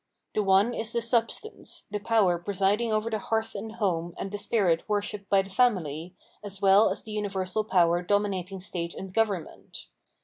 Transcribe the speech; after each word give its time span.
The 0.33 0.41
one 0.41 0.73
is 0.73 0.93
the 0.93 0.99
substance, 1.03 1.83
the 1.91 1.99
power 1.99 2.39
presiding 2.39 2.91
over 2.91 3.11
the 3.11 3.19
hearth 3.19 3.53
and 3.53 3.73
home 3.73 4.15
and 4.17 4.31
the 4.31 4.39
spirit 4.39 4.81
worshipped 4.89 5.29
by 5.29 5.43
the 5.43 5.51
family, 5.51 6.15
as 6.43 6.59
well 6.59 6.89
as 6.89 7.03
the 7.03 7.17
umversal 7.17 7.67
power 7.69 8.01
dominating 8.01 8.61
state 8.61 8.95
and 8.95 9.13
government. 9.13 9.85